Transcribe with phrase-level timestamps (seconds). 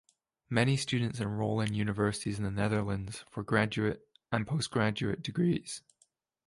[0.49, 5.83] Many students enroll in universities in the Netherlands for graduate and postgraduate degrees.